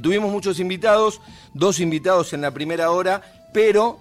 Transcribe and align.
Tuvimos 0.00 0.30
muchos 0.30 0.60
invitados, 0.60 1.20
dos 1.54 1.80
invitados 1.80 2.32
en 2.32 2.40
la 2.40 2.52
primera 2.52 2.92
hora, 2.92 3.20
pero 3.52 3.98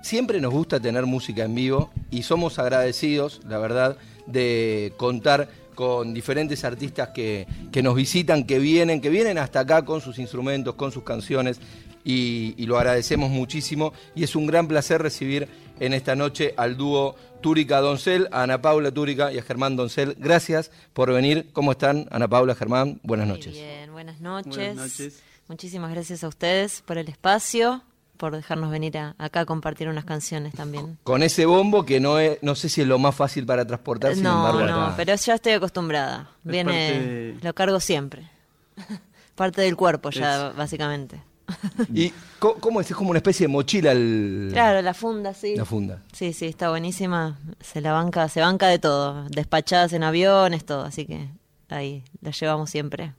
siempre 0.00 0.40
nos 0.40 0.52
gusta 0.52 0.78
tener 0.78 1.06
música 1.06 1.42
en 1.42 1.56
vivo 1.56 1.90
y 2.08 2.22
somos 2.22 2.60
agradecidos, 2.60 3.40
la 3.48 3.58
verdad, 3.58 3.96
de 4.26 4.92
contar 4.96 5.48
con 5.74 6.14
diferentes 6.14 6.62
artistas 6.62 7.08
que, 7.08 7.48
que 7.72 7.82
nos 7.82 7.96
visitan, 7.96 8.44
que 8.44 8.60
vienen, 8.60 9.00
que 9.00 9.10
vienen 9.10 9.38
hasta 9.38 9.58
acá 9.58 9.84
con 9.84 10.00
sus 10.00 10.20
instrumentos, 10.20 10.76
con 10.76 10.92
sus 10.92 11.02
canciones 11.02 11.58
y, 12.04 12.54
y 12.56 12.66
lo 12.66 12.78
agradecemos 12.78 13.28
muchísimo 13.28 13.92
y 14.14 14.22
es 14.22 14.36
un 14.36 14.46
gran 14.46 14.68
placer 14.68 15.02
recibir 15.02 15.48
en 15.80 15.92
esta 15.92 16.14
noche 16.16 16.54
al 16.56 16.76
dúo 16.76 17.16
Túrica 17.40 17.80
Doncel, 17.80 18.28
a 18.32 18.42
Ana 18.44 18.62
Paula 18.62 18.90
Túrica 18.90 19.32
y 19.32 19.38
a 19.38 19.42
Germán 19.42 19.76
Doncel. 19.76 20.16
Gracias 20.18 20.70
por 20.92 21.12
venir. 21.12 21.50
¿Cómo 21.52 21.72
están, 21.72 22.06
Ana 22.10 22.28
Paula, 22.28 22.54
Germán? 22.54 23.00
Buenas 23.02 23.26
Muy 23.26 23.36
noches. 23.36 23.52
bien, 23.52 23.92
buenas 23.92 24.20
noches. 24.20 24.56
Buenas 24.56 24.76
noches. 24.76 25.22
Muchísimas 25.48 25.90
gracias 25.90 26.24
a 26.24 26.28
ustedes 26.28 26.80
por 26.86 26.96
el 26.96 27.08
espacio, 27.08 27.82
por 28.16 28.34
dejarnos 28.34 28.70
venir 28.70 28.96
a- 28.96 29.14
acá 29.18 29.40
a 29.40 29.44
compartir 29.44 29.88
unas 29.88 30.04
canciones 30.06 30.54
también. 30.54 30.96
Con 31.02 31.22
ese 31.22 31.44
bombo 31.44 31.84
que 31.84 32.00
no 32.00 32.18
es, 32.18 32.38
no 32.42 32.54
sé 32.54 32.68
si 32.70 32.80
es 32.80 32.86
lo 32.86 32.98
más 32.98 33.14
fácil 33.14 33.44
para 33.44 33.66
transportar, 33.66 34.14
sin 34.14 34.22
no, 34.22 34.36
embargo, 34.48 34.60
no, 34.66 34.94
pero 34.96 35.14
ya 35.14 35.34
estoy 35.34 35.52
acostumbrada. 35.52 36.30
Es 36.46 36.50
Viene, 36.50 37.36
lo 37.42 37.52
cargo 37.54 37.78
siempre. 37.80 38.30
Parte 39.34 39.60
del 39.62 39.76
cuerpo 39.76 40.10
ya, 40.10 40.48
Es- 40.50 40.56
básicamente. 40.56 41.20
¿Y 41.94 42.12
cómo 42.38 42.80
es? 42.80 42.90
Es 42.90 42.96
como 42.96 43.10
una 43.10 43.18
especie 43.18 43.46
de 43.46 43.52
mochila 43.52 43.92
el, 43.92 44.50
Claro, 44.52 44.82
la 44.82 44.94
funda, 44.94 45.34
sí. 45.34 45.54
la 45.56 45.64
funda. 45.64 46.02
Sí, 46.12 46.32
sí, 46.32 46.46
está 46.46 46.70
buenísima. 46.70 47.38
Se 47.60 47.80
la 47.80 47.92
banca, 47.92 48.28
se 48.28 48.40
banca 48.40 48.68
de 48.68 48.78
todo. 48.78 49.24
Despachadas 49.28 49.92
en 49.92 50.02
aviones, 50.02 50.64
todo. 50.64 50.82
Así 50.84 51.06
que 51.06 51.28
ahí 51.68 52.02
la 52.20 52.30
llevamos 52.30 52.70
siempre. 52.70 53.12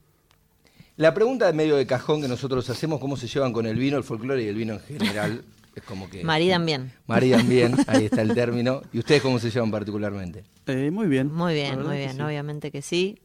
La 0.96 1.12
pregunta 1.12 1.46
de 1.46 1.52
medio 1.52 1.76
de 1.76 1.86
cajón 1.86 2.22
que 2.22 2.28
nosotros 2.28 2.68
hacemos, 2.70 3.00
¿cómo 3.00 3.16
se 3.16 3.26
llevan 3.28 3.52
con 3.52 3.66
el 3.66 3.76
vino, 3.76 3.98
el 3.98 4.04
folclore 4.04 4.42
y 4.42 4.48
el 4.48 4.54
vino 4.54 4.74
en 4.74 4.80
general? 4.80 5.44
Es 5.74 5.82
como 5.82 6.08
que... 6.08 6.24
Maridan 6.24 6.64
bien. 6.64 6.90
Maridan 7.06 7.46
bien, 7.50 7.76
ahí 7.86 8.06
está 8.06 8.22
el 8.22 8.32
término. 8.32 8.80
¿Y 8.94 9.00
ustedes 9.00 9.20
cómo 9.20 9.38
se 9.38 9.50
llevan 9.50 9.70
particularmente? 9.70 10.44
Eh, 10.66 10.90
muy 10.90 11.06
bien. 11.06 11.30
Muy 11.30 11.52
bien, 11.52 11.82
muy 11.82 11.96
que 11.96 11.98
bien. 11.98 12.16
sí. 12.16 12.22
Obviamente 12.22 12.70
que 12.70 12.80
sí. 12.80 13.18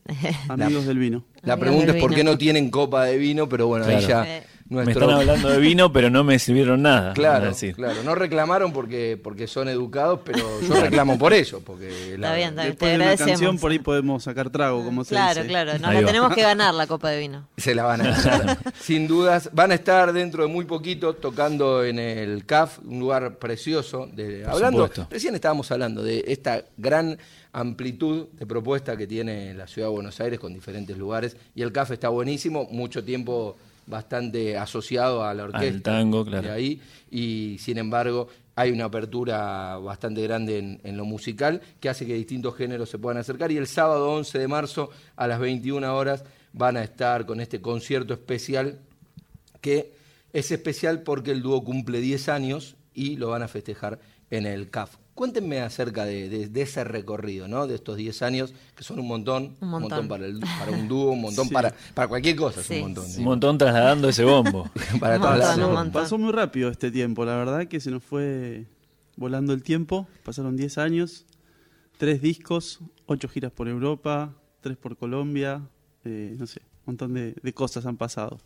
Amigos 0.50 0.86
del 0.86 1.00
vino. 1.00 1.23
La 1.44 1.53
Amigos 1.53 1.59
pregunta 1.70 1.86
del 1.94 1.95
es 1.95 2.02
por 2.02 2.14
qué 2.14 2.25
no 2.25 2.38
tienen 2.38 2.70
copa 2.70 3.06
de 3.06 3.18
vino, 3.18 3.47
pero 3.47 3.68
bueno, 3.68 3.86
ahí 3.86 4.06
ya 4.06 4.25
Eh. 4.28 4.44
Me 4.72 4.91
están 4.94 5.09
hablando 5.09 5.50
de 5.50 5.59
vino, 5.59 5.91
pero 5.91 6.09
no 6.09 6.23
me 6.23 6.39
sirvieron 6.39 6.81
nada. 6.81 7.14
Claro, 7.22 7.47
decir. 7.47 7.75
claro, 7.75 8.03
no 8.03 8.16
reclamaron 8.16 8.72
porque, 8.72 9.19
porque 9.22 9.45
son 9.47 9.67
educados, 9.67 10.22
pero 10.23 10.39
yo 10.61 10.73
reclamo 10.81 11.17
por 11.19 11.33
ello, 11.33 11.59
porque 11.63 12.16
la- 12.17 12.28
Está 12.28 12.36
bien, 12.36 12.50
está 12.50 12.61
bien. 12.61 12.72
Después 12.72 12.78
Te 12.80 12.86
de 12.88 12.95
una 12.95 13.03
agradecemos. 13.03 13.31
canción 13.31 13.58
por 13.59 13.72
ahí 13.72 13.80
podemos 13.80 14.23
sacar 14.23 14.50
trago, 14.50 14.83
como 14.86 15.03
se 15.03 15.09
Claro, 15.09 15.36
dice. 15.41 15.47
claro. 15.47 15.73
Nos 15.78 15.83
Ahí 15.89 16.02
la 16.02 16.08
tenemos 16.08 16.33
que 16.33 16.41
ganar 16.41 16.73
la 16.73 16.88
copa 16.88 17.09
de 17.09 17.19
vino. 17.19 17.47
Se 17.58 17.75
la 17.75 17.83
van 17.83 18.02
a 18.02 18.17
ganar, 18.22 18.58
sin 18.81 19.08
dudas. 19.08 19.50
Van 19.53 19.72
a 19.72 19.75
estar 19.75 20.13
dentro 20.13 20.44
de 20.44 20.50
muy 20.50 20.63
poquito 20.66 21.13
tocando 21.16 21.83
en 21.83 22.00
el 22.00 22.45
CAF, 22.45 22.80
un 22.85 23.00
lugar 23.00 23.38
precioso. 23.39 24.08
De, 24.13 24.41
Por 24.45 24.53
hablando, 24.53 24.83
supuesto. 24.88 25.08
recién 25.11 25.35
estábamos 25.35 25.69
hablando 25.72 26.02
de 26.02 26.23
esta 26.28 26.63
gran 26.78 27.17
amplitud 27.53 28.28
de 28.39 28.45
propuesta 28.45 28.95
que 28.95 29.06
tiene 29.08 29.53
la 29.53 29.67
ciudad 29.67 29.89
de 29.89 29.94
Buenos 29.94 30.19
Aires 30.22 30.39
con 30.39 30.53
diferentes 30.53 30.97
lugares. 30.97 31.35
Y 31.56 31.61
el 31.61 31.72
CAF 31.72 31.91
está 31.91 32.08
buenísimo, 32.09 32.67
mucho 32.72 33.03
tiempo 33.03 33.58
bastante 33.92 34.58
asociado 34.58 35.23
a 35.23 35.34
la 35.36 35.44
orquesta. 35.44 35.67
Al 35.67 35.81
tango, 35.84 36.25
claro. 36.25 36.47
de 36.47 36.52
ahí, 36.52 36.81
y 37.11 37.58
sin 37.59 37.78
embargo 37.78 38.28
hay 38.56 38.72
una 38.72 38.86
apertura 38.86 39.78
bastante 39.78 40.23
grande 40.23 40.58
en, 40.58 40.81
en 40.84 40.97
lo 40.97 41.06
musical 41.06 41.61
que 41.80 41.89
hace 41.89 42.08
que 42.08 42.16
distintos 42.16 42.56
géneros 42.56 42.89
se 42.89 42.97
puedan 42.97 43.19
acercar 43.19 43.52
y 43.52 43.58
el 43.58 43.67
sábado 43.67 44.12
11 44.12 44.39
de 44.39 44.47
marzo 44.47 44.89
a 45.16 45.28
las 45.28 45.39
21 45.39 45.95
horas 45.95 46.23
van 46.53 46.78
a 46.78 46.84
estar 46.84 47.25
con 47.25 47.39
este 47.39 47.62
concierto 47.62 48.14
especial 48.14 48.80
que 49.62 49.94
es 50.34 50.52
especial 50.52 51.02
porque 51.03 51.31
el 51.31 51.42
dúo 51.42 51.64
cumple 51.64 52.00
10 52.00 52.30
años 52.30 52.75
y 52.94 53.17
lo 53.17 53.30
van 53.30 53.44
a 53.44 53.47
festejar 53.47 54.00
en 54.30 54.45
el 54.45 54.69
CAF. 54.69 55.00
Cuéntenme 55.14 55.59
acerca 55.59 56.06
de, 56.06 56.30
de- 56.30 56.48
de 56.48 56.62
ese 56.62 56.84
recorrido, 56.84 57.47
¿no? 57.47 57.68
De 57.68 57.75
estos 57.75 57.97
10 57.97 58.22
años, 58.22 58.53
que 58.75 58.84
son 58.84 59.00
un 59.00 59.08
montón, 59.08 59.58
Un 59.59 59.69
montón. 59.69 60.08
para, 60.08 60.25
el- 60.25 60.40
para 60.40 60.72
un 60.72 60.88
dúo, 60.88 61.12
un 61.12 61.22
montón 61.22 61.47
Sí. 61.47 61.53
para, 61.53 61.74
para 61.94 62.08
cualquier 62.08 62.35
cosa, 62.38 62.62
es 62.62 62.68
Sí. 62.68 62.75
un 62.75 62.81
montón. 62.81 63.06
Un 63.18 63.24
montón 63.24 63.58
trasladando 63.58 64.08
ese 64.09 64.24
bombo. 64.24 64.69
para 65.02 65.16
Un 65.18 65.22
montón, 65.22 65.40
Pasó, 65.40 65.59
montón. 65.69 65.91
pasó 65.91 66.18
muy 66.18 66.31
rápido 66.31 66.69
este 66.69 66.91
tiempo, 66.91 67.25
la 67.25 67.35
verdad 67.35 67.68
que 67.68 67.80
se 67.80 67.91
nos 67.91 68.03
fue 68.03 68.66
volando 69.18 69.53
el 69.53 69.62
tiempo. 69.63 70.08
Pasaron 70.24 70.56
10 70.56 70.78
años, 70.78 71.25
tres 71.97 72.22
discos, 72.22 72.80
ocho 73.06 73.28
giras 73.28 73.52
por 73.52 73.68
Europa, 73.68 74.34
tres 74.62 74.78
por 74.78 74.96
Colombia, 74.97 75.62
eh, 76.06 76.35
no 76.40 76.47
sé, 76.47 76.62
un 76.85 76.94
montón 76.94 77.14
de, 77.14 77.35
de 77.44 77.53
cosas 77.53 77.85
han 77.85 77.97
pasado. 77.97 78.40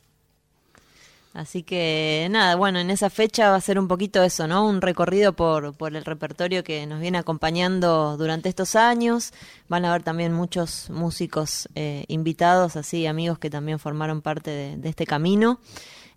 Así 1.35 1.63
que 1.63 2.29
nada, 2.31 2.56
bueno, 2.56 2.79
en 2.79 2.90
esa 2.90 3.09
fecha 3.09 3.50
va 3.50 3.57
a 3.57 3.62
ser 3.62 3.78
un 3.78 3.90
poquito 3.90 4.23
eso, 4.23 4.47
¿no? 4.47 4.66
Un 4.66 4.79
recorrido 4.81 5.34
por, 5.34 5.73
por 5.73 5.94
el 5.94 6.06
repertorio 6.06 6.63
que 6.63 6.88
nos 6.88 7.01
viene 7.01 7.18
acompañando 7.18 8.16
durante 8.16 8.47
estos 8.47 8.78
años. 8.78 9.34
Van 9.68 9.84
a 9.84 9.90
haber 9.90 10.01
también 10.01 10.31
muchos 10.31 10.90
músicos 10.90 11.68
eh, 11.75 12.06
invitados, 12.07 12.78
así, 12.78 13.06
amigos 13.06 13.38
que 13.38 13.50
también 13.50 13.79
formaron 13.79 14.22
parte 14.22 14.50
de, 14.50 14.78
de 14.78 14.88
este 14.88 15.06
camino. 15.06 15.59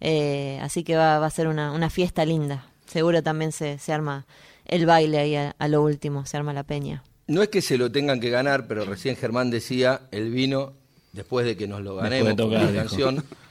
Eh, 0.00 0.60
así 0.62 0.84
que 0.84 0.94
va, 0.94 1.18
va 1.18 1.26
a 1.26 1.30
ser 1.30 1.48
una, 1.48 1.72
una 1.72 1.90
fiesta 1.90 2.24
linda. 2.24 2.66
Seguro 2.86 3.20
también 3.20 3.50
se, 3.50 3.78
se 3.80 3.92
arma 3.92 4.24
el 4.66 4.86
baile 4.86 5.18
ahí 5.18 5.34
a, 5.34 5.56
a 5.58 5.66
lo 5.66 5.82
último, 5.82 6.26
se 6.26 6.36
arma 6.36 6.52
la 6.52 6.62
peña. 6.62 7.02
No 7.26 7.42
es 7.42 7.48
que 7.48 7.60
se 7.60 7.76
lo 7.76 7.90
tengan 7.90 8.20
que 8.20 8.30
ganar, 8.30 8.68
pero 8.68 8.84
recién 8.84 9.16
Germán 9.16 9.50
decía, 9.50 10.02
el 10.12 10.30
vino, 10.30 10.74
después 11.12 11.44
de 11.44 11.56
que 11.56 11.66
nos 11.66 11.82
lo 11.82 11.96
ganemos 11.96 12.28
de 12.28 12.36
con 12.36 12.50
tocar, 12.52 12.62
la 12.62 12.70
dijo. 12.70 12.82
canción, 12.84 13.24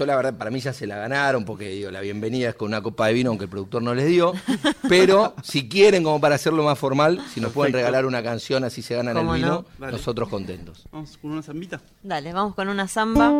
yo 0.00 0.06
la 0.06 0.16
verdad, 0.16 0.34
para 0.34 0.50
mí 0.50 0.60
ya 0.60 0.72
se 0.72 0.86
la 0.86 0.96
ganaron, 0.96 1.44
porque 1.44 1.68
digo, 1.68 1.90
la 1.90 2.00
bienvenida 2.00 2.48
es 2.48 2.54
con 2.54 2.68
una 2.68 2.80
copa 2.80 3.08
de 3.08 3.12
vino, 3.12 3.28
aunque 3.28 3.44
el 3.44 3.50
productor 3.50 3.82
no 3.82 3.94
les 3.94 4.06
dio, 4.06 4.32
pero 4.88 5.34
si 5.42 5.68
quieren, 5.68 6.02
como 6.02 6.18
para 6.18 6.36
hacerlo 6.36 6.62
más 6.62 6.78
formal, 6.78 7.20
si 7.34 7.38
nos 7.40 7.52
pueden 7.52 7.72
Perfecto. 7.72 7.86
regalar 7.90 8.06
una 8.06 8.22
canción, 8.22 8.64
así 8.64 8.80
se 8.80 8.94
ganan 8.96 9.14
el 9.14 9.22
¿Cómo 9.22 9.34
vino, 9.34 9.66
no? 9.78 9.90
Nosotros 9.90 10.30
contentos. 10.30 10.88
Vamos 10.90 11.18
con 11.18 11.32
una 11.32 11.42
zambita. 11.42 11.82
Dale, 12.02 12.32
vamos 12.32 12.54
con 12.54 12.70
una 12.70 12.88
samba, 12.88 13.30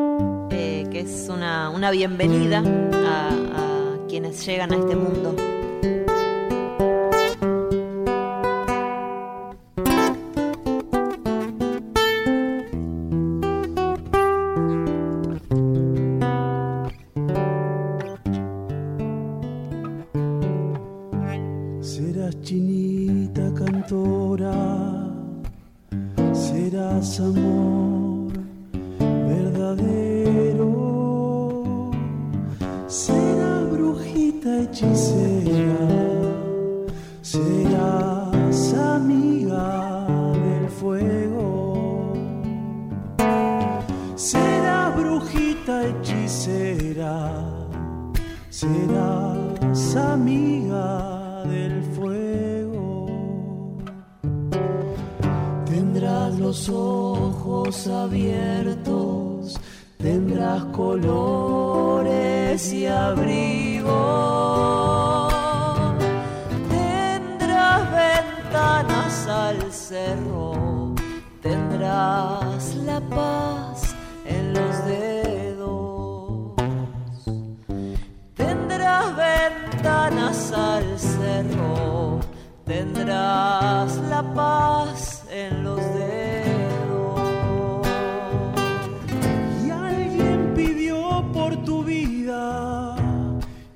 eh, 0.50 0.86
que 0.92 1.00
es 1.00 1.28
una, 1.30 1.70
una 1.70 1.90
bienvenida 1.90 2.58
a, 2.58 3.28
a 3.30 4.06
quienes 4.06 4.44
llegan 4.44 4.72
a 4.72 4.76
este 4.76 4.96
mundo. 4.96 5.34
Serás 44.20 44.94
brujita 44.96 45.88
hechicera 45.88 47.32
serás 48.50 49.96
amiga 49.96 51.42
del 51.44 51.82
fuego. 51.94 53.06
Tendrás 55.64 56.38
los 56.38 56.68
ojos 56.68 57.86
abiertos, 57.86 59.58
tendrás 59.96 60.66
colores 60.66 62.70
y 62.74 62.86
abrigo. 62.86 63.96
Tendrás 66.68 67.82
ventanas 68.02 69.26
al 69.26 69.72
cerro, 69.72 70.94
tendrás 71.40 72.74
la 72.84 73.00
paz 73.00 73.59
ventanas 79.80 80.52
al 80.52 80.98
cerro, 80.98 82.20
tendrás 82.66 83.96
la 84.10 84.22
paz 84.34 85.24
en 85.30 85.64
los 85.64 85.80
dedos. 85.94 87.20
Y 89.64 89.70
alguien 89.70 90.52
pidió 90.54 91.24
por 91.32 91.56
tu 91.64 91.82
vida 91.82 92.94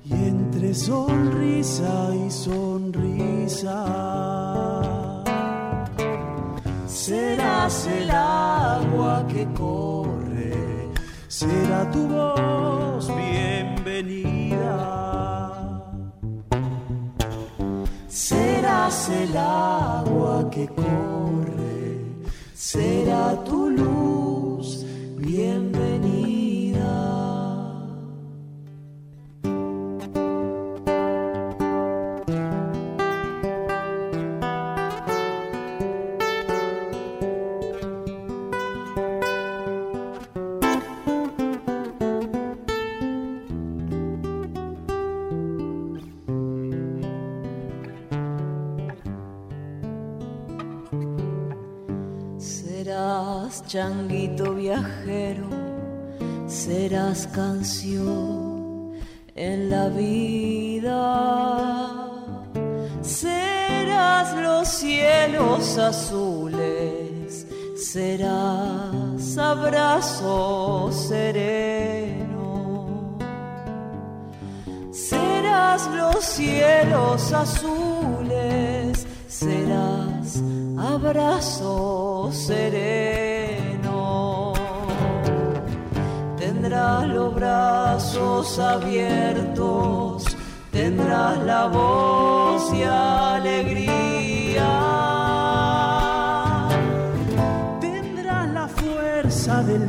y 0.03 0.13
entre 0.13 0.75
sonrisa 0.75 2.13
y 2.13 2.29
sonrisa 2.29 3.85
serás 6.85 7.87
el 7.87 8.11
agua 8.11 9.25
que 9.27 9.45
corre, 9.53 10.91
será 11.27 11.89
tu 11.91 12.07
voz 12.07 12.74
el 19.09 19.37
agua 19.37 20.49
que 20.49 20.67
corre, 20.67 21.99
será 22.53 23.43
tu 23.43 23.69
luz 23.69 24.85
bienvenida. 25.17 25.84
Changuito 53.67 54.53
viajero, 54.53 55.49
serás 56.47 57.27
canción 57.27 58.93
en 59.35 59.69
la 59.69 59.89
vida. 59.89 61.01
Serás 63.01 64.35
los 64.41 64.67
cielos 64.67 65.77
azules, 65.77 67.45
serás 67.75 69.37
abrazo 69.37 70.89
sereno. 70.91 72.35
Serás 74.91 75.87
los 75.87 76.23
cielos 76.23 77.31
azules, 77.31 79.05
serás 79.27 80.41
abrazo 80.77 82.29
sereno. 82.31 83.54
Los 87.07 87.33
brazos 87.33 88.59
abiertos, 88.59 90.23
tendrás 90.71 91.37
la 91.43 91.67
voz 91.67 92.73
y 92.73 92.83
alegría. 92.83 94.69
Tendrás 97.81 98.49
la 98.49 98.67
fuerza 98.67 99.63
del 99.63 99.87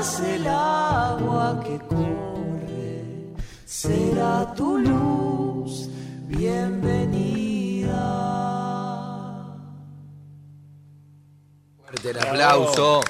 Serás 0.00 0.20
el 0.20 0.46
agua 0.46 1.60
que 1.64 1.76
corre, 1.88 3.34
será 3.64 4.54
tu 4.54 4.78
luz 4.78 5.88
bienvenida. 6.28 7.96
Fuerte 11.84 12.10
el 12.10 12.18
aplauso. 12.20 13.00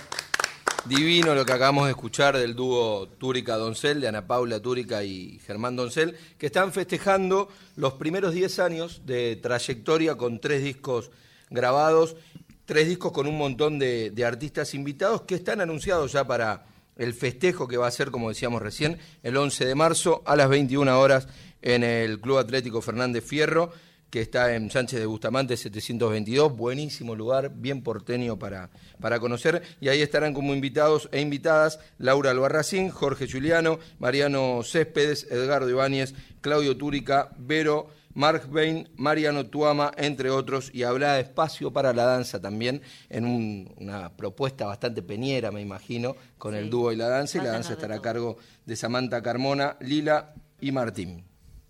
Divino 0.86 1.34
lo 1.34 1.44
que 1.44 1.52
acabamos 1.52 1.84
de 1.84 1.90
escuchar 1.90 2.38
del 2.38 2.56
dúo 2.56 3.06
Túrica 3.18 3.58
Doncel, 3.58 4.00
de 4.00 4.08
Ana 4.08 4.26
Paula 4.26 4.58
Túrica 4.58 5.04
y 5.04 5.38
Germán 5.40 5.76
Doncel, 5.76 6.16
que 6.38 6.46
están 6.46 6.72
festejando 6.72 7.50
los 7.76 7.92
primeros 7.94 8.32
10 8.32 8.58
años 8.60 9.02
de 9.04 9.36
trayectoria 9.36 10.14
con 10.14 10.40
tres 10.40 10.64
discos 10.64 11.10
grabados, 11.50 12.16
tres 12.64 12.88
discos 12.88 13.12
con 13.12 13.26
un 13.26 13.36
montón 13.36 13.78
de, 13.78 14.10
de 14.10 14.24
artistas 14.24 14.72
invitados 14.72 15.20
que 15.22 15.34
están 15.34 15.60
anunciados 15.60 16.12
ya 16.12 16.26
para 16.26 16.64
el 16.98 17.14
festejo 17.14 17.66
que 17.66 17.78
va 17.78 17.86
a 17.86 17.92
ser, 17.92 18.10
como 18.10 18.28
decíamos 18.28 18.60
recién, 18.60 18.98
el 19.22 19.36
11 19.36 19.64
de 19.64 19.74
marzo 19.74 20.22
a 20.26 20.36
las 20.36 20.48
21 20.48 21.00
horas 21.00 21.28
en 21.62 21.82
el 21.82 22.20
Club 22.20 22.38
Atlético 22.38 22.82
Fernández 22.82 23.24
Fierro 23.24 23.72
que 24.10 24.22
está 24.22 24.54
en 24.54 24.70
Sánchez 24.70 25.00
de 25.00 25.06
Bustamante 25.06 25.56
722, 25.56 26.56
buenísimo 26.56 27.14
lugar, 27.14 27.52
bien 27.54 27.82
porteño 27.82 28.38
para, 28.38 28.70
para 29.00 29.20
conocer, 29.20 29.62
y 29.80 29.88
ahí 29.88 30.00
estarán 30.00 30.32
como 30.32 30.54
invitados 30.54 31.08
e 31.12 31.20
invitadas 31.20 31.78
Laura 31.98 32.30
Albarracín, 32.30 32.90
Jorge 32.90 33.28
Juliano, 33.30 33.78
Mariano 33.98 34.62
Céspedes, 34.64 35.26
Edgardo 35.30 35.68
Ibáñez, 35.68 36.14
Claudio 36.40 36.76
Túrica, 36.76 37.30
Vero, 37.36 37.90
Mark 38.14 38.48
Bain, 38.50 38.88
Mariano 38.96 39.46
Tuama, 39.46 39.92
entre 39.96 40.30
otros, 40.30 40.70
y 40.74 40.82
habrá 40.82 41.14
de 41.14 41.20
espacio 41.20 41.72
para 41.72 41.92
la 41.92 42.04
danza 42.04 42.40
también, 42.40 42.82
en 43.08 43.24
un- 43.24 43.72
una 43.78 44.10
propuesta 44.16 44.66
bastante 44.66 45.02
peñera, 45.02 45.50
me 45.52 45.60
imagino, 45.60 46.16
con 46.36 46.54
el 46.54 46.68
dúo 46.70 46.90
y 46.92 46.96
la 46.96 47.08
danza, 47.08 47.38
y 47.38 47.42
la 47.42 47.50
danza 47.50 47.74
estará 47.74 47.96
a 47.96 48.02
cargo 48.02 48.36
de 48.66 48.74
Samantha 48.76 49.22
Carmona, 49.22 49.76
Lila 49.80 50.34
y 50.60 50.72
Martín. 50.72 51.24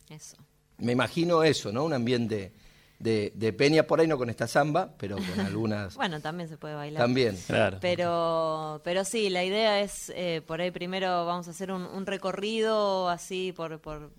Eso. 0.09 0.37
Me 0.79 0.93
imagino 0.93 1.43
eso, 1.43 1.73
¿no? 1.73 1.85
Un 1.85 1.93
ambiente 1.93 2.53
de, 2.99 3.33
de 3.35 3.53
peña, 3.53 3.83
por 3.83 4.01
ahí 4.01 4.07
no 4.07 4.17
con 4.17 4.31
esta 4.31 4.47
samba, 4.47 4.95
pero 4.97 5.17
con 5.17 5.41
algunas... 5.45 5.95
Bueno, 5.97 6.21
también 6.21 6.49
se 6.49 6.57
puede 6.57 6.75
bailar. 6.75 7.03
También. 7.03 7.37
Claro. 7.47 7.79
Pero, 7.81 8.81
pero 8.85 9.05
sí, 9.05 9.29
la 9.29 9.45
idea 9.45 9.81
es, 9.81 10.11
eh, 10.17 10.41
por 10.47 10.61
ahí 10.61 10.71
primero 10.71 11.27
vamos 11.27 11.47
a 11.49 11.51
hacer 11.51 11.71
un, 11.73 11.83
un 11.83 12.07
recorrido 12.07 13.09
así 13.09 13.53
por, 13.53 13.81
por 13.81 14.11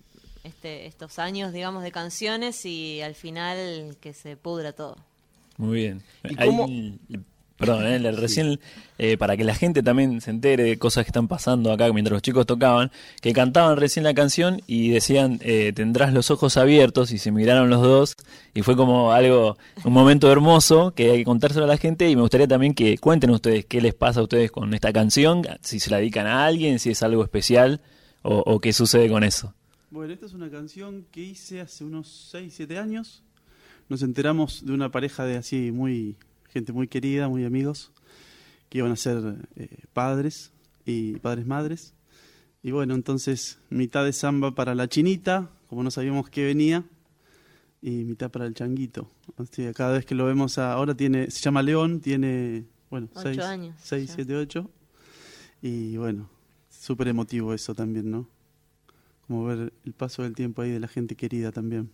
este, 0.44 0.86
estos 0.86 1.18
años, 1.18 1.52
digamos, 1.52 1.82
de 1.82 1.92
canciones 1.92 2.64
y 2.64 3.00
al 3.02 3.14
final 3.14 3.96
que 4.00 4.12
se 4.14 4.36
pudra 4.36 4.72
todo. 4.72 4.96
Muy 5.58 5.76
bien. 5.78 6.02
¿Y 6.24 6.40
Ahí- 6.40 6.46
cómo- 6.48 6.66
perdón, 7.58 7.86
eh, 7.86 7.98
le- 7.98 8.12
recién, 8.12 8.58
eh, 8.96 9.18
para 9.18 9.36
que 9.36 9.44
la 9.44 9.54
gente 9.54 9.82
también 9.82 10.22
se 10.22 10.30
entere 10.30 10.62
de 10.62 10.78
cosas 10.78 11.04
que 11.04 11.10
están 11.10 11.28
pasando 11.28 11.70
acá 11.70 11.92
mientras 11.92 12.12
los 12.14 12.22
chicos 12.22 12.46
tocaban, 12.46 12.90
que 13.20 13.34
cantaban 13.34 13.76
recién 13.76 14.02
la 14.02 14.14
canción 14.14 14.62
y 14.66 14.88
decían, 14.88 15.38
eh, 15.42 15.72
tendrás 15.74 16.14
los 16.14 16.30
ojos 16.30 16.56
abiertos 16.56 17.10
y 17.12 17.18
se 17.18 17.30
miraron 17.32 17.68
los 17.68 17.82
dos 17.82 18.14
y 18.54 18.62
fue 18.62 18.76
como 18.76 19.12
algo, 19.12 19.58
un 19.84 19.92
momento 19.92 20.32
hermoso 20.32 20.92
que 20.94 21.10
hay 21.10 21.18
que 21.18 21.24
contárselo 21.24 21.66
a 21.66 21.68
la 21.68 21.76
gente 21.76 22.08
y 22.08 22.16
me 22.16 22.22
gustaría 22.22 22.48
también 22.48 22.72
que 22.72 22.96
cuenten 22.96 23.28
ustedes 23.28 23.66
qué 23.66 23.82
les 23.82 23.92
pasa 23.92 24.20
a 24.20 24.22
ustedes 24.22 24.50
con 24.50 24.72
esta 24.72 24.90
canción, 24.94 25.42
si 25.60 25.80
se 25.80 25.90
la 25.90 25.98
dedican 25.98 26.26
a 26.26 26.46
alguien, 26.46 26.78
si 26.78 26.92
es 26.92 27.02
algo 27.02 27.22
especial 27.22 27.82
o, 28.22 28.38
o 28.38 28.58
qué 28.60 28.72
sucede 28.72 29.10
con 29.10 29.22
eso. 29.22 29.52
Bueno, 29.90 30.12
esta 30.12 30.26
es 30.26 30.34
una 30.34 30.50
canción 30.50 31.04
que 31.10 31.20
hice 31.22 31.60
hace 31.60 31.84
unos 31.84 32.28
6, 32.30 32.52
7 32.56 32.78
años. 32.78 33.22
Nos 33.88 34.02
enteramos 34.02 34.64
de 34.64 34.72
una 34.72 34.90
pareja 34.90 35.24
de 35.24 35.36
así 35.36 35.72
muy 35.72 36.16
gente 36.48 36.72
muy 36.72 36.88
querida, 36.88 37.28
muy 37.28 37.44
amigos, 37.44 37.92
que 38.68 38.78
iban 38.78 38.92
a 38.92 38.96
ser 38.96 39.48
eh, 39.56 39.68
padres 39.92 40.52
y 40.84 41.14
padres 41.16 41.46
madres. 41.46 41.94
Y 42.62 42.70
bueno, 42.72 42.94
entonces 42.94 43.58
mitad 43.70 44.04
de 44.04 44.12
samba 44.12 44.54
para 44.54 44.74
la 44.74 44.88
chinita, 44.88 45.50
como 45.68 45.82
no 45.82 45.90
sabíamos 45.90 46.28
que 46.28 46.44
venía, 46.44 46.84
y 47.82 48.04
mitad 48.04 48.30
para 48.30 48.46
el 48.46 48.54
changuito. 48.54 49.10
Así 49.38 49.62
que 49.62 49.72
cada 49.74 49.92
vez 49.92 50.04
que 50.04 50.14
lo 50.14 50.26
vemos 50.26 50.58
a- 50.58 50.72
ahora 50.72 50.94
tiene 50.94 51.30
se 51.30 51.40
llama 51.40 51.62
León, 51.62 52.00
tiene 52.00 52.64
bueno, 52.90 53.08
Ocho 53.12 53.22
6, 53.22 53.38
años, 53.40 53.76
6, 53.82 54.08
ya. 54.08 54.14
7, 54.16 54.36
8. 54.36 54.70
Y 55.62 55.96
bueno, 55.96 56.28
súper 56.68 57.08
emotivo 57.08 57.54
eso 57.54 57.74
también, 57.74 58.10
¿no? 58.10 58.28
Como 59.30 59.44
ver 59.44 59.72
el 59.86 59.92
paso 59.92 60.24
del 60.24 60.34
tiempo 60.34 60.60
ahí 60.62 60.70
de 60.72 60.80
la 60.80 60.88
gente 60.88 61.14
querida 61.14 61.52
también. 61.52 61.88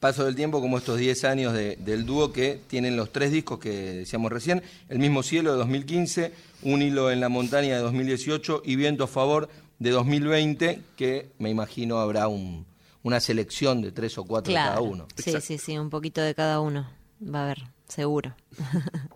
Paso 0.00 0.24
del 0.24 0.34
tiempo 0.34 0.62
como 0.62 0.78
estos 0.78 0.96
10 0.98 1.22
años 1.24 1.52
de- 1.52 1.76
del 1.76 2.06
dúo 2.06 2.32
que 2.32 2.58
tienen 2.66 2.96
los 2.96 3.12
tres 3.12 3.30
discos 3.30 3.58
que 3.58 3.68
decíamos 3.92 4.32
recién, 4.32 4.62
El 4.88 5.00
mismo 5.00 5.22
cielo 5.22 5.52
de 5.52 5.58
2015, 5.58 6.32
Un 6.62 6.80
hilo 6.80 7.10
en 7.10 7.20
la 7.20 7.28
montaña 7.28 7.76
de 7.76 7.82
2018 7.82 8.62
y 8.64 8.76
Viento 8.76 9.04
a 9.04 9.06
favor 9.06 9.50
de 9.78 9.90
2020, 9.90 10.80
que 10.96 11.28
me 11.38 11.50
imagino 11.50 11.98
habrá 11.98 12.26
un- 12.26 12.64
una 13.02 13.20
selección 13.20 13.82
de 13.82 13.92
tres 13.92 14.16
o 14.16 14.24
cuatro 14.24 14.50
de 14.50 14.54
cada 14.58 14.80
uno. 14.80 15.06
Sí, 15.22 15.34
sí, 15.42 15.58
sí, 15.58 15.76
un 15.76 15.90
poquito 15.90 16.22
de 16.22 16.34
cada 16.34 16.58
uno. 16.60 16.88
Va 17.22 17.40
a 17.40 17.44
haber, 17.44 17.64
seguro. 17.86 18.34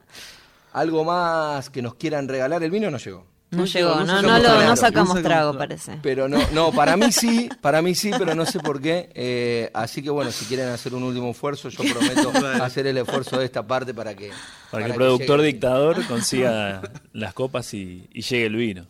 ¿Algo 0.75 1.05
más 1.05 1.71
que 1.71 1.81
nos 1.81 1.95
quieran 1.95 2.29
regalar? 2.29 2.63
El 2.63 2.71
vino 2.71 2.91
no 2.91 2.99
llegó. 2.99 3.25
No, 3.51 3.59
No 3.61 3.65
llegó, 3.65 3.95
no, 4.05 4.05
no 4.05 4.23
no, 4.23 4.23
sacamos 4.23 4.37
lo- 4.39 4.43
trago, 4.43 4.61
no 4.63 4.69
no 4.69 4.77
sacamos 4.77 5.09
trago, 5.23 5.23
trago. 5.53 5.59
parece. 5.59 5.99
Pero 6.03 6.29
no, 6.29 6.39
no, 6.53 6.71
para 6.71 6.99
mí 6.99 7.11
sí, 7.13 7.49
para 7.63 7.81
mí 7.81 7.95
sí, 7.95 8.11
pero 8.19 8.35
no 8.35 8.45
sé 8.45 8.61
por 8.61 8.79
qué. 8.81 9.11
Eh, 9.15 9.71
así 9.73 10.03
que 10.03 10.11
bueno, 10.11 10.31
si 10.33 10.45
quieren 10.45 10.69
hacer 10.69 10.95
un 10.95 11.03
último 11.03 11.31
esfuerzo, 11.31 11.71
yo 11.71 11.83
prometo 11.83 12.31
hacer 12.63 12.87
el 12.87 12.99
esfuerzo 12.99 13.39
de 13.39 13.47
esta 13.47 13.67
parte 13.67 13.95
para 13.95 14.15
que... 14.15 14.31
Para 14.71 14.85
que 14.85 14.91
el 14.91 14.97
productor 14.97 15.41
dictador 15.41 16.07
consiga 16.07 16.83
las 17.15 17.33
copas 17.33 17.73
y, 17.73 18.07
y 18.13 18.21
llegue 18.21 18.45
el 18.47 18.57
vino. 18.57 18.87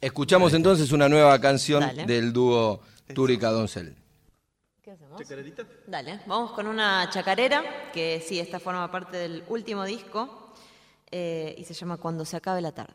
Escuchamos 0.00 0.52
entonces 0.54 0.92
una 0.92 1.08
nueva 1.08 1.38
canción 1.40 1.80
Dale. 1.80 2.06
del 2.06 2.32
dúo 2.32 2.80
Túrica 3.14 3.50
Doncel. 3.50 3.94
¿Qué 4.82 4.92
hacemos? 4.92 5.20
Dale, 5.86 6.20
vamos 6.26 6.52
con 6.52 6.66
una 6.68 7.08
chacarera, 7.10 7.90
que 7.92 8.22
sí, 8.26 8.38
esta 8.38 8.60
forma 8.60 8.90
parte 8.90 9.16
del 9.16 9.42
último 9.48 9.84
disco, 9.84 10.45
eh, 11.10 11.54
y 11.58 11.64
se 11.64 11.74
llama 11.74 11.96
Cuando 11.96 12.24
se 12.24 12.36
acabe 12.36 12.60
la 12.60 12.72
tarde. 12.72 12.94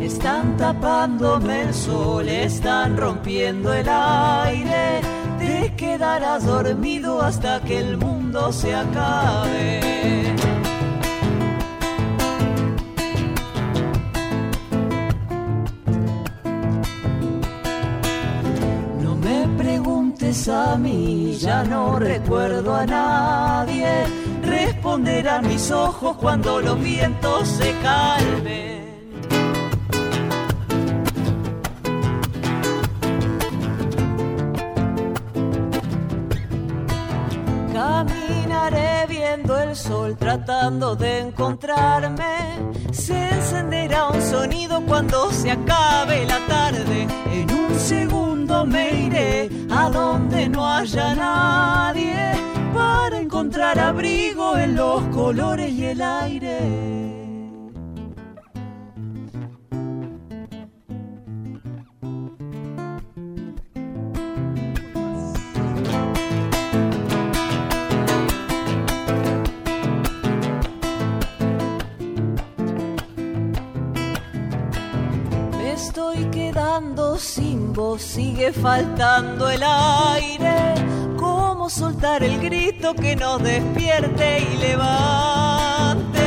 Están 0.00 0.56
tapándome 0.58 1.62
el 1.62 1.74
sol, 1.74 2.28
están 2.28 2.96
rompiendo 2.96 3.72
el 3.72 3.88
aire. 3.88 5.00
Te 5.38 5.74
quedarás 5.74 6.44
dormido 6.44 7.22
hasta 7.22 7.60
que 7.62 7.78
el 7.78 7.96
mundo 7.96 8.52
se 8.52 8.74
acabe. 8.74 10.49
Preguntes 20.30 20.48
a 20.48 20.76
mí, 20.76 21.36
ya 21.38 21.64
no 21.64 21.98
recuerdo 21.98 22.74
a 22.74 22.86
nadie. 22.86 24.04
Responderán 24.42 25.46
mis 25.46 25.70
ojos 25.70 26.16
cuando 26.16 26.60
los 26.60 26.80
vientos 26.80 27.48
se 27.48 27.74
calmen. 27.82 28.80
Caminaré 37.72 39.06
viendo 39.08 39.58
el 39.58 39.74
sol 39.74 40.16
tratando 40.16 40.94
de 40.94 41.18
encontrarme. 41.20 42.89
Se 43.00 43.16
encenderá 43.16 44.10
un 44.10 44.20
sonido 44.20 44.82
cuando 44.82 45.32
se 45.32 45.50
acabe 45.50 46.26
la 46.26 46.38
tarde. 46.46 47.06
En 47.32 47.50
un 47.50 47.74
segundo 47.78 48.66
me 48.66 49.06
iré 49.06 49.48
a 49.70 49.88
donde 49.88 50.50
no 50.50 50.68
haya 50.68 51.14
nadie 51.14 52.32
para 52.74 53.18
encontrar 53.18 53.78
abrigo 53.78 54.58
en 54.58 54.76
los 54.76 55.02
colores 55.06 55.72
y 55.72 55.86
el 55.86 56.02
aire. 56.02 57.19
Voz, 77.70 78.02
sigue 78.02 78.52
faltando 78.52 79.48
el 79.48 79.62
aire. 79.62 80.74
¿Cómo 81.16 81.70
soltar 81.70 82.22
el 82.22 82.40
grito 82.40 82.94
que 82.94 83.16
nos 83.16 83.42
despierte 83.42 84.40
y 84.40 84.56
levante? 84.58 86.20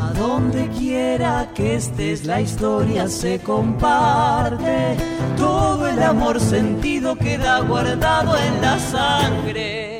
A 0.00 0.12
donde 0.18 0.68
quiera 0.68 1.50
que 1.54 1.76
estés, 1.76 2.24
la 2.24 2.40
historia 2.40 3.08
se 3.08 3.40
comparte. 3.40 4.96
Todo 5.36 5.86
el 5.88 6.02
amor 6.02 6.40
sentido 6.40 7.16
queda 7.16 7.60
guardado 7.60 8.36
en 8.36 8.60
la 8.60 8.78
sangre. 8.78 9.99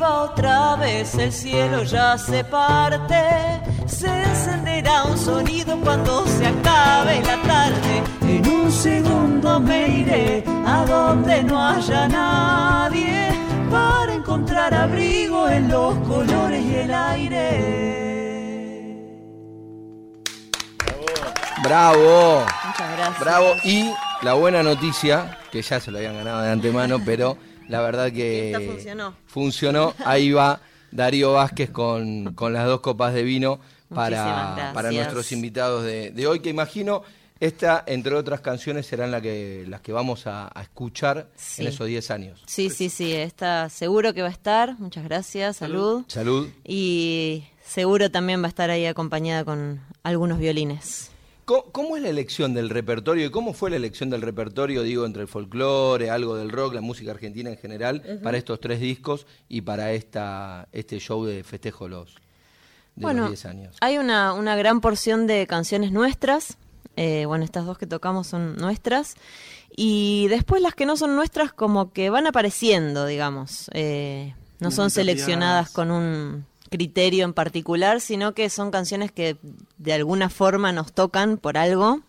Arriba 0.00 0.22
otra 0.22 0.76
vez, 0.76 1.14
el 1.14 1.32
cielo 1.32 1.82
ya 1.82 2.16
se 2.16 2.44
parte. 2.44 3.60
Se 3.86 4.08
encenderá 4.08 5.04
un 5.04 5.18
sonido 5.18 5.78
cuando 5.80 6.26
se 6.26 6.46
acabe 6.46 7.22
la 7.22 7.42
tarde. 7.42 8.02
En 8.22 8.48
un 8.48 8.72
segundo 8.72 9.60
me 9.60 9.88
iré 9.88 10.44
a 10.66 10.84
donde 10.86 11.42
no 11.42 11.62
haya 11.62 12.08
nadie 12.08 13.30
para 13.70 14.14
encontrar 14.14 14.72
abrigo 14.74 15.48
en 15.48 15.68
los 15.68 15.94
colores 16.08 16.64
y 16.64 16.74
el 16.76 16.94
aire. 16.94 17.90
¡Bravo! 21.62 22.46
Muchas 22.66 22.96
gracias. 22.96 23.20
Bravo. 23.20 23.54
Y 23.64 23.92
la 24.22 24.34
buena 24.34 24.62
noticia, 24.62 25.38
que 25.50 25.62
ya 25.62 25.80
se 25.80 25.90
lo 25.90 25.98
habían 25.98 26.14
ganado 26.16 26.42
de 26.42 26.50
antemano, 26.50 27.00
pero 27.04 27.36
la 27.68 27.80
verdad 27.80 28.12
que 28.12 28.52
Esta 28.52 28.60
funcionó. 28.60 29.14
funcionó. 29.26 29.94
Ahí 30.04 30.32
va 30.32 30.60
Darío 30.90 31.32
Vázquez 31.32 31.70
con, 31.70 32.34
con 32.34 32.52
las 32.52 32.66
dos 32.66 32.80
copas 32.80 33.14
de 33.14 33.22
vino 33.22 33.60
para, 33.94 34.72
para 34.74 34.90
nuestros 34.92 35.32
invitados 35.32 35.84
de, 35.84 36.10
de 36.10 36.26
hoy, 36.26 36.40
que 36.40 36.50
imagino 36.50 37.02
esta, 37.40 37.82
entre 37.86 38.14
otras 38.14 38.40
canciones, 38.42 38.86
serán 38.86 39.10
la 39.10 39.20
que, 39.22 39.64
las 39.66 39.80
que 39.80 39.92
vamos 39.92 40.26
a, 40.26 40.50
a 40.54 40.62
escuchar 40.62 41.28
Sí. 41.36 41.62
en 41.62 41.68
esos 41.68 41.86
10 41.86 42.10
años. 42.10 42.42
Sí, 42.46 42.68
sí, 42.68 42.90
sí, 42.90 43.12
está 43.14 43.70
seguro 43.70 44.12
que 44.12 44.20
va 44.20 44.28
a 44.28 44.32
estar. 44.32 44.78
Muchas 44.78 45.04
gracias, 45.04 45.56
salud. 45.56 46.04
Salud. 46.06 46.48
Y 46.66 47.44
seguro 47.64 48.10
también 48.10 48.42
va 48.42 48.46
a 48.46 48.48
estar 48.50 48.68
ahí 48.68 48.84
acompañada 48.84 49.44
con 49.44 49.80
algunos 50.02 50.38
violines. 50.38 51.09
¿Cómo, 51.50 51.64
cómo 51.72 51.96
es 51.96 52.02
la 52.04 52.10
elección 52.10 52.54
del 52.54 52.70
repertorio 52.70 53.26
y 53.26 53.30
cómo 53.32 53.54
fue 53.54 53.70
la 53.70 53.76
elección 53.76 54.08
del 54.08 54.22
repertorio, 54.22 54.84
digo, 54.84 55.04
entre 55.04 55.22
el 55.22 55.26
folclore, 55.26 56.08
algo 56.08 56.36
del 56.36 56.50
rock, 56.50 56.74
la 56.74 56.80
música 56.80 57.10
argentina 57.10 57.50
en 57.50 57.56
general, 57.56 58.20
para 58.22 58.38
estos 58.38 58.60
tres 58.60 58.78
discos 58.78 59.26
y 59.48 59.62
para 59.62 59.90
esta 59.90 60.68
este 60.70 61.00
show 61.00 61.24
de 61.24 61.42
festejo 61.42 61.88
los, 61.88 62.14
de 62.94 63.02
bueno, 63.02 63.22
los 63.22 63.30
10 63.30 63.46
años? 63.46 63.76
hay 63.80 63.98
una, 63.98 64.32
una 64.32 64.54
gran 64.54 64.80
porción 64.80 65.26
de 65.26 65.48
canciones 65.48 65.90
nuestras. 65.90 66.56
eh, 66.94 67.24
bueno, 67.26 67.44
estas 67.44 67.66
dos 67.66 67.78
que 67.78 67.86
tocamos 67.88 68.28
son 68.28 68.54
nuestras. 68.56 69.16
Y 69.76 70.28
después 70.28 70.62
las 70.62 70.76
que 70.76 70.86
no 70.86 70.96
son 70.96 71.16
nuestras 71.16 71.52
como 71.52 71.92
que 71.92 72.10
van 72.10 72.28
apareciendo, 72.28 73.06
digamos. 73.06 73.68
eh, 73.74 74.36
no 74.60 74.70
son 74.70 74.90
seleccionadas 74.92 75.70
con 75.70 75.90
un 75.90 76.46
criterio 76.70 77.24
en 77.24 77.34
particular, 77.34 78.00
sino 78.00 78.32
que 78.32 78.48
son 78.48 78.70
canciones 78.70 79.12
que 79.12 79.36
de 79.76 79.92
alguna 79.92 80.30
forma 80.30 80.72
nos 80.72 80.92
tocan 80.92 81.36
por 81.36 81.58
algo. 81.58 82.00